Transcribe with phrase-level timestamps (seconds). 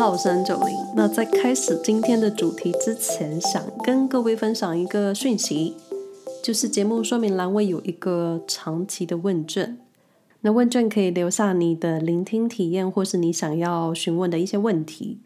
[0.00, 0.94] 好，我是 Angeline。
[0.96, 5.76] 那在开始今天的主题之前，想跟各位分享一个讯息，
[6.42, 9.76] 就是节目说明栏位有一个长期的问卷。
[10.40, 15.20] 那问卷可以留下你的聆听体验，或是你想要询问的一些问题。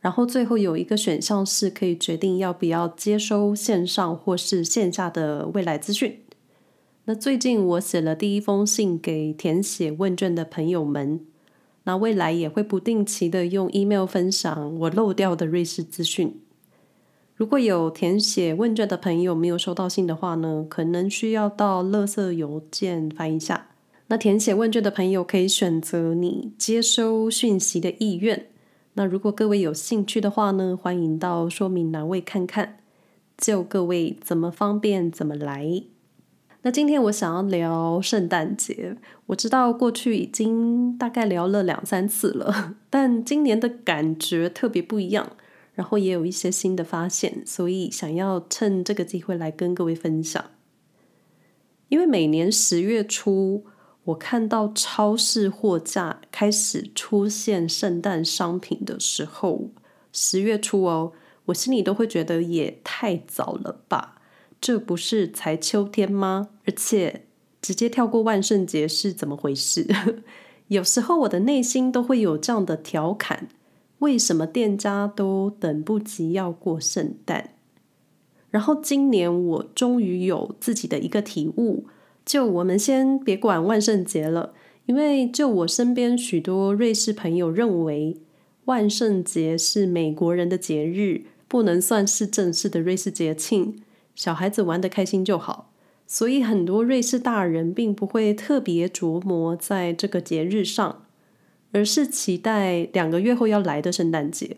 [0.00, 6.20] 然后最后有一个选项是可以决定要不要接收线上或是线下的未来资讯。
[7.06, 11.24] 那最近我写了第一封信给填写问卷的朋友们。
[11.84, 16.40] 那未来也会不定期的用 email 分享我漏掉的瑞士资讯。
[17.34, 23.68] 如果有填写问卷的朋友没有收到信的话呢，可能需要到垃圾邮件翻一下。
[24.06, 28.46] 那填写问卷的朋友可以选择你接收讯息的意愿。
[28.94, 32.78] 那如果各位有兴趣的话呢，欢迎到说明栏位看看，
[33.38, 35.82] 就各位怎么方便怎么来。
[36.64, 45.36] 那今天我想要聊圣诞节，我知道过去已经大概聊了两三次了，但今年的感觉特别不一样，
[45.74, 50.44] 然后也有一些新的发现，所以想要趁这个机会来跟各位分享。
[51.88, 53.64] 因为每年十月初，
[54.04, 59.70] 我看到超市货架开始出现圣诞商品的时候，
[60.12, 61.12] 十月初哦，
[61.46, 64.11] 我心里都会觉得也太早了吧。
[64.62, 66.50] 这不是才秋天吗？
[66.66, 67.24] 而且
[67.60, 69.86] 直接跳过万圣节是怎么回事？
[70.68, 73.48] 有时候我的内心都会有这样的调侃：
[73.98, 77.50] 为什么店家都等不及要过圣诞？
[78.50, 81.86] 然后今年我终于有自己的一个体悟，
[82.24, 84.54] 就我们先别管万圣节了，
[84.86, 88.16] 因为就我身边许多瑞士朋友认为，
[88.66, 93.82] 万圣节是美国人的节日，不能算是正式的瑞士节庆。
[94.14, 95.72] 小孩子玩得开心就好，
[96.06, 101.06] 所以很多瑞士大人并不会特别琢磨在这个节日上，
[101.72, 104.56] 而是期待两个月后要来的圣诞节。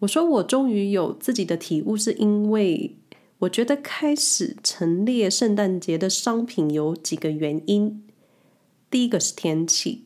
[0.00, 2.96] 我说我终于有自己的体悟，是因为
[3.38, 8.04] 我觉得开始陈列圣诞节的商品有几个原因。
[8.90, 10.04] 第一个是天气，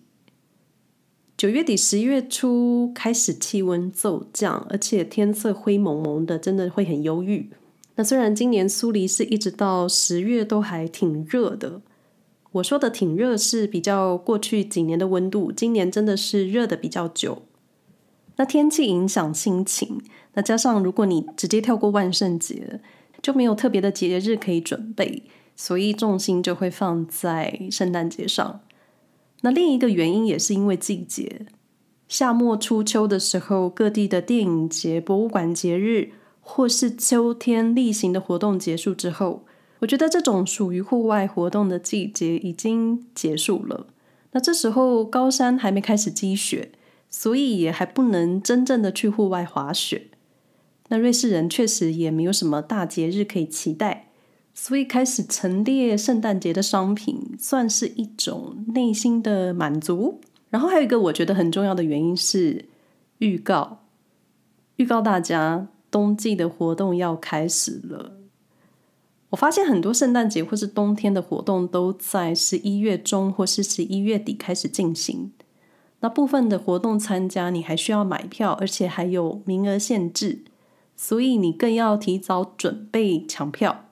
[1.37, 7.50] 九月底十一月初开始气温骤降，而且天色灰蒙蒙的，真的会很忧郁。
[7.98, 11.82] 那虽然今年苏黎世一直到十月都还挺热的，
[12.53, 17.42] 我说的挺热是比较过去几年的温度，今年真的是热的比较久。
[18.36, 20.00] 那天气影响心情，
[20.34, 22.81] 那加上如果你直接跳过万圣节，
[23.20, 25.25] 就没有特别的节日可以准备，
[25.56, 28.60] 所以重心就会放在圣诞节上。
[29.41, 31.47] 那另一个原因也是因为季节，
[32.06, 36.12] 夏末初秋的时候，各地的电影节、博物馆节日。
[36.50, 39.44] 或是秋天例行的活动结束之后，
[39.81, 43.86] 我觉得这种属于户外活动的季节已经结束了。
[44.32, 46.72] 那这时候高山还没开始积雪，
[47.10, 50.09] 所以也还不能真正的去户外滑雪。
[50.88, 54.09] 那瑞士人确实也没有什么大节日可以期待，
[54.54, 60.19] 所以开始陈列圣诞节的商品，算是一种内心的满足。
[60.48, 62.65] 然后还有一个我觉得很重要的原因是
[63.19, 63.84] 预告，
[64.76, 65.69] 预告大家。
[65.91, 68.12] 冬季的活动要开始了，
[69.31, 75.32] 我发现很多圣诞节或是冬天的活动都在十一月中或是十一月底开始进行。
[76.00, 80.41] 那部分的活动参加，你还需要买票，而且还有名额限制，
[80.97, 83.87] 所以你更要提早准备抢票。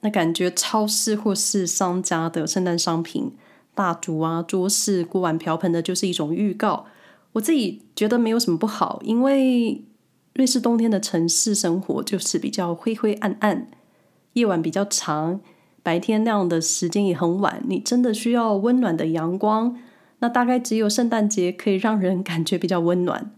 [0.00, 3.32] 那感觉超市或是商家的圣诞商品、
[3.74, 6.86] 蜡烛啊、桌饰、锅碗瓢盆的，就是一种预告。
[7.32, 9.84] 我自己觉得没有什么不好，因为。
[10.36, 13.68] 瑞士冬天的城市生活就是比较灰灰暗暗，
[14.34, 15.40] 夜晚比较长，
[15.82, 17.62] 白天亮的时间也很晚。
[17.66, 19.78] 你真的需要温暖的阳光，
[20.18, 23.30] 那大概只有圣诞节可以让人感觉比较温暖。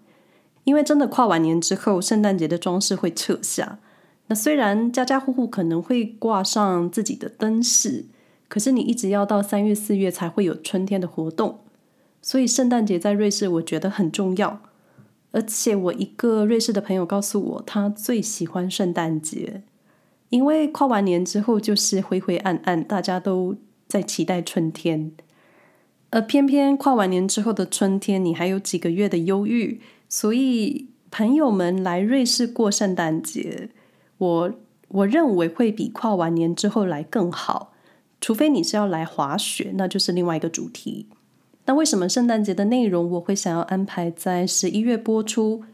[0.64, 3.78] 因为真的跨完年之后，圣诞节的装饰会撤下。
[4.26, 8.06] 那虽然家家户户可能会挂上自己的灯饰，
[8.48, 11.60] 可是你一直要到三月四月才会有春天的活动。
[12.20, 14.60] 所以圣诞节在瑞士，我觉得很重要。
[15.30, 19.62] 而且我一个瑞士的朋友告诉我，他最喜欢圣诞节，
[20.30, 25.12] 因为跨完年之后就是灰灰暗暗，大家都在期待春天。
[26.10, 33.68] 而偏偏跨完年之后的春天，你还有几个月的忧郁，所以朋友们来瑞士过圣诞节，
[34.16, 34.52] 我
[34.88, 37.74] 我认为会比跨完年之后来更好，
[38.22, 41.08] 除非你是要来滑雪，那就是另外一个主题。
[41.68, 45.64] 那为什么圣诞节的内容我会想要安排在十一月播出？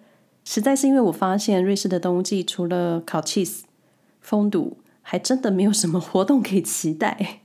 [0.42, 3.60] 实在是因为我发现瑞士的冬季除了烤 cheese、
[4.20, 7.42] 封堵，还真的没有什么活动可以期待。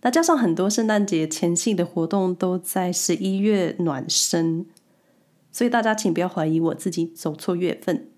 [0.00, 4.64] 那加上很多圣诞节前夕的活动都在十一月暖身，
[5.52, 8.08] 所以大家请不要怀疑我自己走错月份。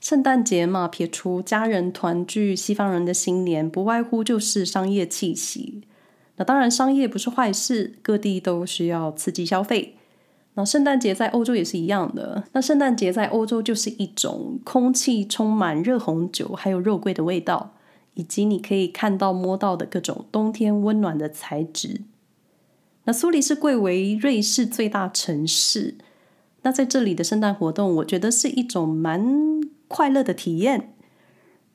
[0.00, 5.82] 圣诞节嘛，撇除家人团聚，西方人的新年不外乎就是商业气息。
[6.36, 9.96] 那当然，商业不是坏事，各地都需要刺激消费。
[10.54, 12.44] 那圣诞节在欧洲也是一样的。
[12.52, 17.74] 那圣诞节在欧洲就是一种空气充满热红酒，还有肉桂的味道，
[18.14, 22.02] 以及你可以看到摸到的各种冬天温暖的材质。
[23.04, 25.96] 那苏黎世贵为瑞士最大城市，
[26.62, 30.94] 那在这里的圣诞活动，我觉得是一种蛮快乐的体验，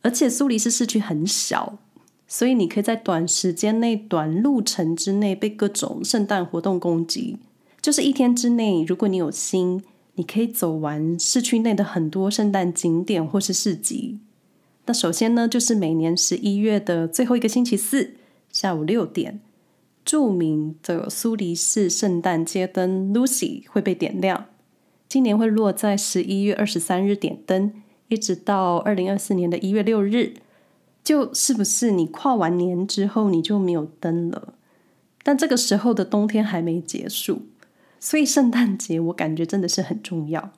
[0.01, 1.77] 而且苏黎世市区很小，
[2.31, 7.37] 所以你可以在短时间内、短路程之内被各种圣诞活动攻击。
[7.81, 9.81] 就是一天之内，如果你有心，
[10.13, 14.19] 你可以走完市区内的很多圣诞景点或是市集。
[14.85, 18.13] 那首先呢，就是每年十一月的最后一个星期四
[18.51, 19.39] 下午六点，
[20.05, 24.45] 著名的苏黎世圣诞街灯 Lucy 会被点亮，
[25.07, 27.73] 今年会落在十一月二十三日点灯。
[28.07, 30.33] 一直到二零二四年的一月六日，
[31.09, 34.53] 就是不是你跨完年之后你就没有灯了？
[35.23, 37.41] 但这个时候的冬天还没结束，
[37.99, 40.51] 所以圣诞节我感觉真的是很重要。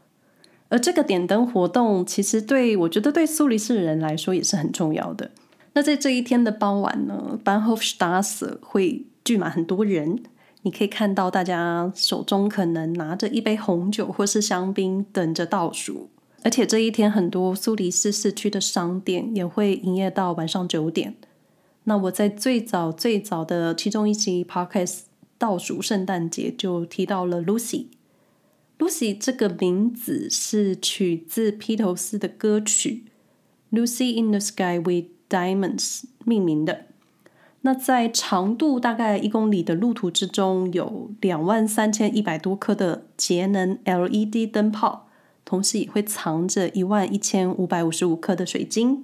[0.68, 5.32] 而这个点灯活动，其实对我觉得对苏黎世人来说也是很重要的。
[5.72, 10.22] 那在这一天的傍晚呢，Bunhofstas 会聚满很多人，
[10.64, 16.10] 你可以看到大家手中可能拿着一杯红酒或是香槟，等着倒数。
[16.44, 21.16] 而且这一天，很多苏黎世市区的商店也会营业到晚上九点。
[21.84, 25.02] 那我在最早最早的其中一集 Podcast
[25.38, 27.88] 倒数圣诞节就提到了 Lucy。
[28.80, 33.06] Lucy 这个名字是取自披头士的歌曲
[33.80, 36.86] 《Lucy in the Sky with Diamonds》命名的。
[37.62, 45.08] 那在长度大概一公里的路途之中，有两万三千一百多颗的节能 LED 灯泡。
[45.52, 49.04] 同时也会藏着一万一千五百五十五颗的水晶。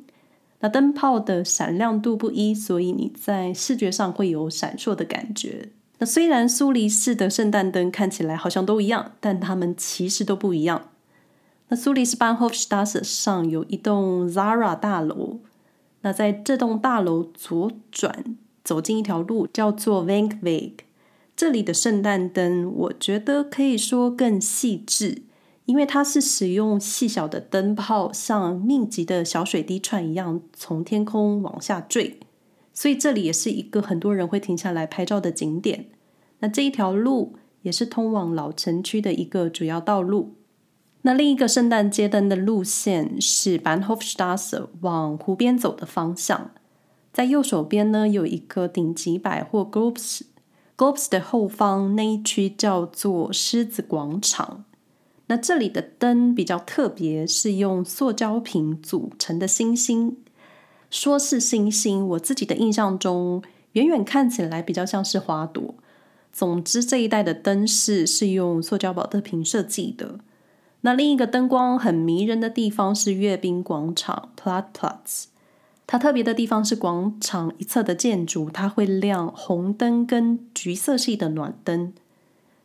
[0.61, 5.71] 那灯泡的闪亮度不一，所以你在视觉上会有闪烁的感觉。
[5.97, 10.89] 那虽然苏黎世的圣诞灯看起来好像都一样，但它们其实都不一样。
[11.67, 15.41] 那苏黎世 Bahnhofstrasse 上有一栋 Zara 大楼。
[15.99, 20.75] 那在这栋大楼左转走进一条路，叫做 Vankweg。
[21.35, 25.23] 这里的圣诞灯，我觉得可以说更细致。
[25.67, 32.21] 因为它是使用细小的灯泡，像密集的小水滴串一样从天空往下坠，
[32.73, 35.89] 所以这里也是一个很多人会停下来拍照的景点。
[36.39, 40.35] 那这一条路也是通往老城区的一个主要道路。
[41.01, 46.51] 那另一个圣诞街灯的路线是 Bahnhofstrasse 往湖边走的方向，
[47.11, 54.63] 在右手边呢有一个顶级百货 Globes，Globes 的后方那一区叫做狮子广场。
[55.27, 60.17] 那这里的灯比较特别，是用塑胶瓶组成的星星。
[60.89, 63.43] 说是星星，我自己的印象中，
[63.73, 65.75] 远远看起来比较像是花朵。
[66.31, 70.19] 总之，这一带的灯饰是用塑胶宝特瓶设计的。
[70.81, 75.27] 那另一个灯光很迷人的地方是阅兵广场 p l a t p l a t z。
[75.85, 81.93] 它特别的地方是广场一侧的建筑，它会亮红灯跟橘色系的暖灯。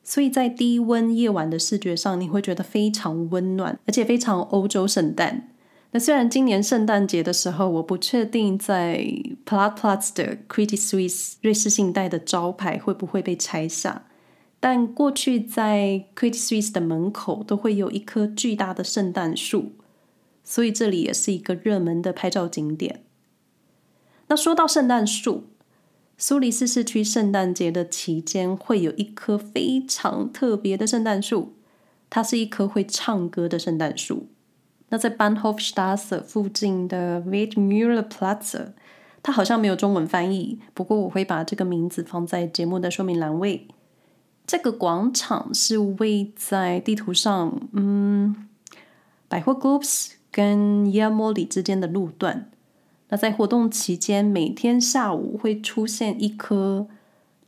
[0.04, 5.48] 所以在低温夜晚的视觉上，你会觉得非常温暖，而且非常欧洲圣诞。
[5.92, 9.06] 那虽然今年圣诞节的时候，我不确定在
[9.44, 14.06] Platz 的 Credit Suisse 瑞士信贷的招牌会不会被拆下，
[14.58, 19.72] 但过去在 Credit Suisse 的门口都会有一棵巨大的圣诞树，
[20.42, 23.04] 所以这里也是一个热门的拍照景点。
[24.28, 25.44] 那说到圣诞树，
[26.16, 31.54] 苏黎世市区圣诞节的期间会有一棵非常特别的圣诞树，
[32.08, 34.28] 它是一棵会唱歌的圣诞树。
[34.90, 38.72] 那在 Bahnhofstrasse 附近的 Windmühleplatz，
[39.22, 43.66] 它好像没有中文翻译，不过我会把这个名字放在节目的说明栏位。
[44.46, 48.48] 这个广场是位在地图上，嗯，
[49.26, 52.51] 百货 Globus 跟 y a m o l i 之间的路段。
[53.12, 56.86] 那在活动期间，每天下午会出现一棵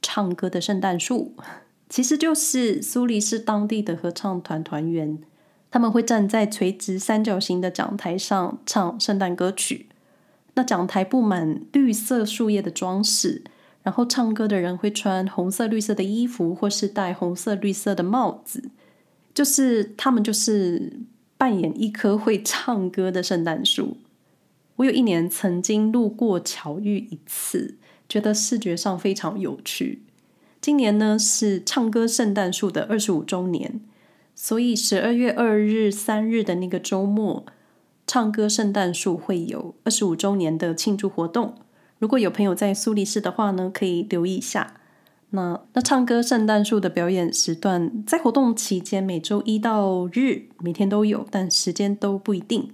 [0.03, 1.33] 唱歌的圣诞树，
[1.89, 5.19] 其实就是苏黎世当地的合唱团团员，
[5.71, 9.87] 他们会站在垂直三角形的讲台上唱圣诞歌曲。
[10.53, 13.43] 那讲台布满绿色树叶的装饰，
[13.83, 18.69] 然后唱歌的人会穿红色、绿色的衣服，或是戴红色、绿色的帽子，
[19.33, 21.01] 就是他们就是
[21.39, 23.97] 扮演一棵会唱歌的圣诞树。
[24.77, 27.77] 我有一年曾经路过巧遇一次，
[28.09, 30.03] 觉得视觉上非常有趣。
[30.61, 33.81] 今年呢是唱歌圣诞树的二十五周年，
[34.35, 37.45] 所以十二月二日、三日的那个周末，
[38.07, 41.55] 唱歌圣诞树会有二十五周年的庆祝活动。
[41.99, 44.81] 如果有朋友在苏黎世的话呢，可以留意一下。
[45.31, 52.71] 那那唱歌圣诞树的表演时段，在活动期间每周一到日每天都有，但时间都不一定。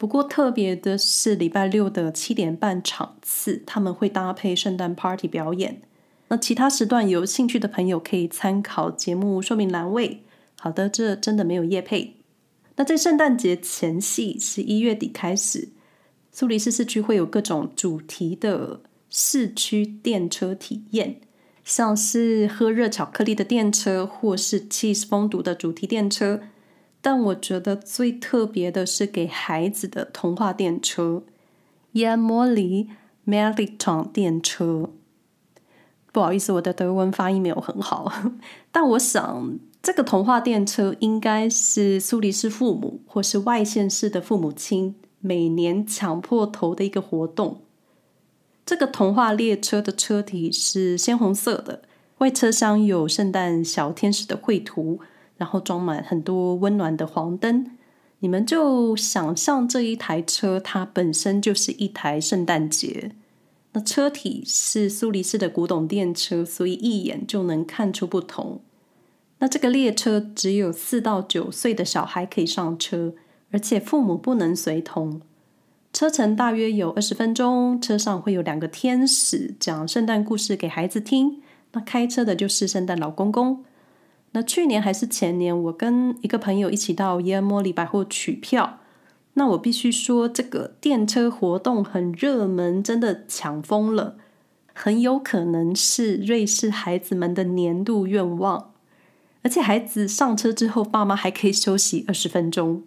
[0.00, 5.82] 不过特别的是礼拜六的七点半场次，他们会搭配圣诞 party 表演。
[6.28, 10.22] 那其他时段有兴趣的朋友可以参考节目说明栏位。
[10.58, 12.14] 好的，这真的没有夜配。
[12.76, 15.68] 那在圣诞节前夕，十一月底开始，
[16.32, 18.80] 苏黎世市区会有各种主题的
[19.10, 21.20] 市区电车体验，
[21.62, 26.40] 像是喝热巧克力的电车，或是 cheese 封堵的主题电车。
[27.02, 31.22] 但我觉得最特别的是给孩子的童话电车
[31.94, 32.88] ，Jan Moly
[33.26, 34.90] Märchensteg 电车。
[36.12, 38.12] 不好意思，我的德文发音没有很好，
[38.72, 47.62] 但我想这个童话电车应该是苏黎世父母或是外县市的父母亲每年抢破头的一个活动。
[48.66, 51.82] 这个童话列车的车体是鲜红色的，
[52.18, 55.00] 外车厢有圣诞小天使的绘图。
[55.40, 57.70] 然后装满很多温暖的黄灯，
[58.18, 63.12] 你们就想象这一台车，它本身就是一台圣诞节。
[63.72, 68.60] 那车体是苏黎世的古董电车，所以一眼就能看出不同。
[69.38, 73.14] 那这个列车只有四到九岁的小孩可以上车，
[73.50, 75.22] 而且父母不能随同。
[75.90, 81.40] 车程大约有二十分钟，车上会有两个天使讲圣诞故事给孩子听。
[81.72, 83.64] 那开车的就是圣诞老公公。
[84.32, 88.78] 那去年还是前年，我跟一个朋友一起到耶尔莫里百货取票。
[89.34, 94.16] 那我必须说，这个电车活动很热门，真的抢疯了，
[94.72, 98.72] 很有可能是瑞士孩子们的年度愿望。
[99.42, 102.82] 而且孩子上车之后，爸妈还可以休息二十分钟。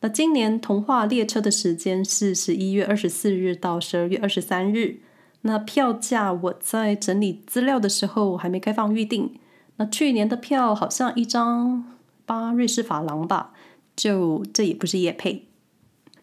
[0.00, 5.00] 那今年童话列车的时间是十一月二十四日到十二月二十三日。
[5.42, 9.32] 那票价我在整理资料的时候还没开放预定。
[9.76, 11.84] 那去年的票好像一张
[12.24, 13.52] 八瑞士法郎吧，
[13.94, 15.46] 就这也不是夜配。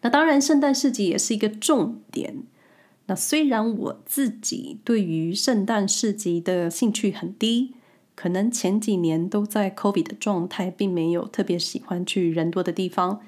[0.02, 2.42] 那当然，圣诞市集也是一个重点。
[3.06, 7.74] 那虽然我自己对于圣诞市集的兴趣很低，
[8.14, 13.20] 可能前几年都在 COVID 的状态，并没有特别喜欢去人多的地方。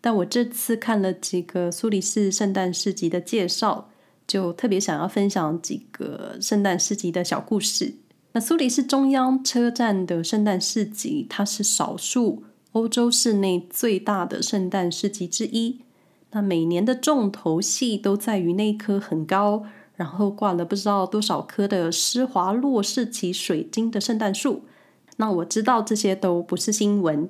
[0.00, 3.90] 但我这次看了几个苏黎世圣诞市集的介绍，
[4.26, 7.94] 就特别想要分享几个圣诞市集的小故事。
[8.32, 15.80] 那苏黎世中央车站的圣诞市集，它是少数欧洲市内最大的圣诞市集之一。
[16.30, 19.64] 那每年的重头戏都在于那棵很高，
[19.96, 24.62] 然后挂了不知道多少颗的施华洛世奇水晶的圣诞树。
[25.16, 27.28] 那我知道这些都不是新闻，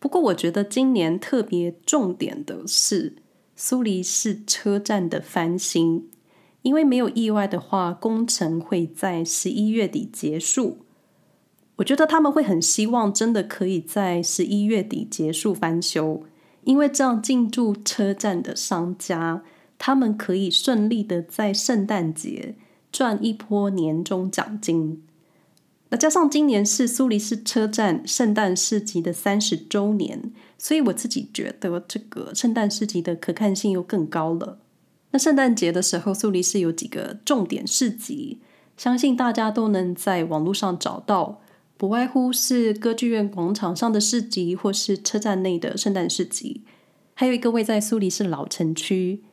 [0.00, 3.14] 不过我觉得今年特别重点的是
[3.54, 6.08] 苏黎世车站的翻新。
[6.62, 10.78] 因为没有意外的话，工程会在十一月底结束。
[11.76, 16.24] 我觉得他们会很希望，真的可以在十一月底结束翻修，
[16.64, 19.42] 因为这样进驻车站的商家，
[19.78, 22.54] 他们可以顺利的在圣诞节
[22.92, 25.02] 赚一波年终奖金。
[25.88, 34.58] 那加上今年是苏黎世车站圣诞市集的三十周年，所以我自己觉得这个圣诞市集的可看性又更高了。
[35.12, 38.38] 那圣诞节的时候，苏黎世有几个重点市集，
[38.76, 41.40] 相信大家都能在网络上找到，
[41.76, 46.62] 不外乎是歌剧院广场上的市集，或是车站内的圣诞市集，
[47.14, 49.24] 还有一个位在苏黎世老城区，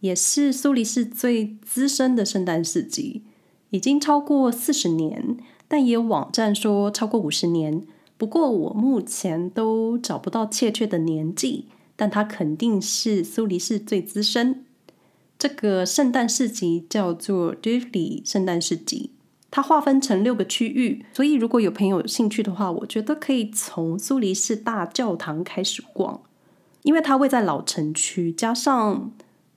[0.00, 3.24] 也是苏黎世最资深的圣诞市集，
[3.70, 5.36] 已经超过四十年，
[5.66, 7.84] 但也有网站说超过五十年，
[8.16, 14.63] 不过我目前都找不到确切的年纪，但它肯定是苏黎世最资深。
[15.44, 19.10] 这个圣诞市集叫做 Duvely 圣诞市集，
[19.50, 26.22] 它划分成六个区域，所以如果有朋友有兴趣的话，我觉得可以从苏黎世大教堂开始逛，
[26.80, 29.12] 因为它位在老城区，加上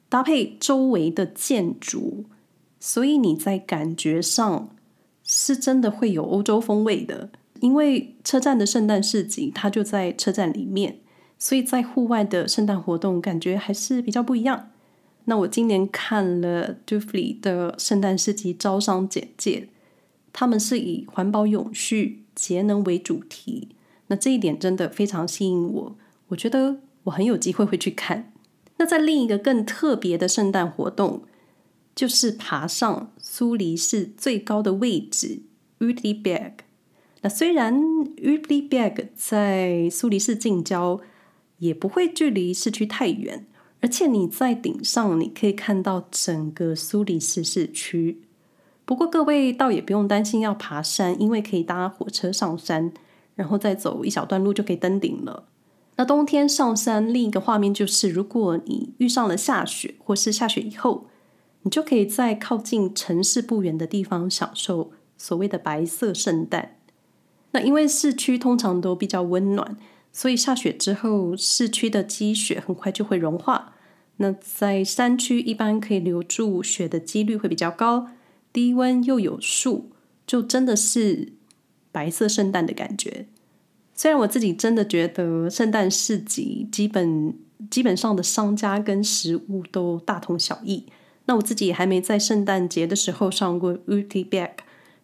[0.10, 2.26] 搭配周围的建筑，
[2.82, 4.68] 所以你在感觉上
[5.24, 7.30] 是真的会有欧洲风味的。
[7.62, 11.00] 因为车站的圣诞市集它就在车站里面，
[11.40, 14.72] 所以在户外的圣诞活动感觉还是比较不一样。
[15.30, 19.68] 那我今年看了 Duvely 的圣诞市集招商简介，
[20.32, 23.76] 他们是以环保、永续、节能为主题。
[24.08, 25.98] 那这一点真的非常吸引我，
[26.30, 28.32] 我觉得我很有机会会去看。
[28.78, 31.24] 那在另一个更特别的圣诞活动，
[31.94, 35.42] 就是爬上苏黎世最高的位置
[35.80, 36.54] Uetliberg。
[37.22, 37.76] 那虽然
[38.16, 41.02] Uetliberg 在苏黎世近郊，
[41.58, 43.46] 也不会距离市区太远，
[43.82, 48.22] 而且你在顶上，你可以看到整个苏黎世市区。
[48.86, 52.92] 不过各位倒也不用担心要爬山，因为可以搭火车上山，
[53.36, 55.48] 然后再走一小段路就可以登顶了。
[55.98, 61.08] 那冬天上山，另一个画面就是，如果你遇上了下雪，或是下雪以后，
[61.64, 66.78] 你就可以在靠近城市不远的地方享受所谓的白色圣诞。
[67.52, 69.76] 那因为市区通常都比较温暖，
[70.18, 73.76] 所以下雪之后，市区的积雪很快就会融化。
[74.16, 78.08] 那在山区一般可以留住雪的几率会比较高，
[78.52, 79.92] 低温又有树，
[80.26, 81.34] 就真的是
[81.92, 83.28] 白色圣诞的感觉。
[83.94, 87.36] 虽然我自己真的觉得圣诞市集基本
[87.70, 90.88] 基本上的商家跟食物都大同小异，
[91.26, 94.54] 那我自己还没在圣诞节的时候上过 Uetliberg，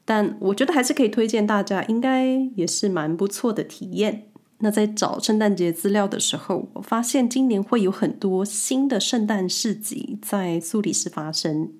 [0.06, 4.30] 但我觉得还是可以推荐大家，应该也是蛮不错的体验。
[4.64, 11.74] 那在找圣诞节资料的时候，我发现今年会有很多新的圣诞市集在苏黎世发生，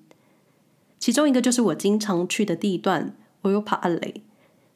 [0.98, 4.16] 其中一个就是我经常去的地段 Europaallee。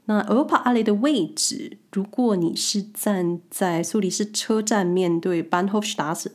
[0.07, 6.29] 那 Europaallee 的位置，如果你是站在苏黎世车站面对 Bahnhofstrasse，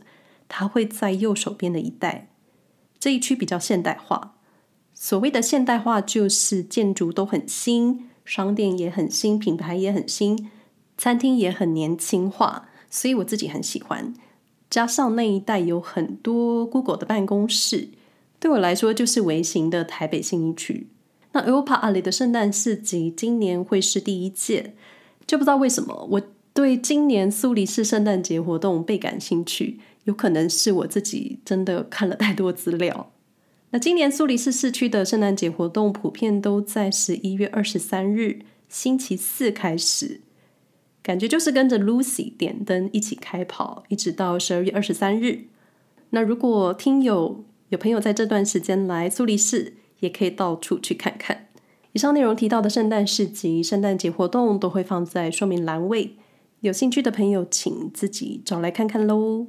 [0.48, 2.30] 它会在右手边的一带。
[3.00, 4.36] 这一区比较现代化。
[4.94, 10.52] 所谓的现代化，就是建筑都很新，商店也很新，品牌也很新，
[11.04, 14.14] 餐厅也很年轻化，所以我自己很喜欢。
[14.70, 17.90] 加上那一带有很多 Google 的办公室，
[18.40, 20.88] 对我来说就是微型的台北信义区。
[21.34, 24.76] 那 Europaallee 的圣诞市集今年会是第一届，
[25.28, 26.22] 就不知道为什么我
[26.54, 33.12] 对今年苏黎世圣诞节活动倍感兴趣，有可能是我自己真的看了太多资料。
[33.72, 40.22] 那今年苏黎世市区的圣诞节活动普遍都在十一月二十三日星期四开始，
[41.04, 45.42] 感觉就是跟着 Lucy 点灯一起开跑，一直到十二月二十三日。
[46.12, 51.48] 那如果听友有朋友在这段时间来苏黎世，也可以到处去看看。
[51.92, 56.16] 以上内容提到的圣诞市集、圣诞节活动都会放在说明栏位，
[56.62, 59.48] 有兴趣的朋友请自己找来看看喽。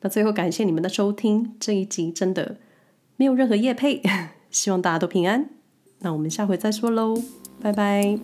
[0.00, 2.56] 那最后感谢你们的收听，这一集真的
[3.16, 4.02] 没有任何夜配，
[4.50, 5.50] 希望大家都平安。
[6.00, 7.14] 那我们下回再说喽，
[7.60, 8.18] 拜拜。